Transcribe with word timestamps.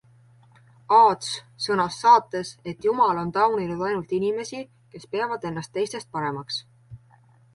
aats 0.99 1.27
sõnas 1.65 1.97
saates, 2.05 2.53
et 2.71 2.81
Jumal 2.87 3.21
on 3.23 3.29
tauninud 3.35 3.85
ainult 3.89 4.15
inimesi, 4.19 4.61
kes 4.95 5.05
peavad 5.13 5.47
ennast 5.51 5.75
teistest 5.79 6.11
paremaks. 6.17 6.61